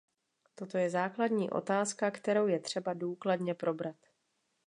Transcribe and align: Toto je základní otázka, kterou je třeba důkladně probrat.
Toto 0.55 0.77
je 0.77 0.89
základní 0.89 1.49
otázka, 1.49 2.11
kterou 2.11 2.47
je 2.47 2.59
třeba 2.59 2.93
důkladně 2.93 3.53
probrat. 3.53 3.95